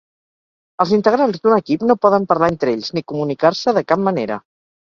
Els 0.85 0.93
integrants 0.97 1.43
d'un 1.43 1.55
equip 1.59 1.85
no 1.91 1.97
poden 2.07 2.27
parlar 2.33 2.51
entre 2.55 2.73
ells, 2.79 2.91
ni 2.99 3.07
comunicar-se 3.15 3.77
de 3.81 3.87
cap 3.95 4.05
manera. 4.11 4.43